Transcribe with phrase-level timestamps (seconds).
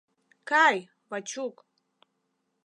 [0.49, 0.77] —Кай,
[1.09, 1.55] Вачук!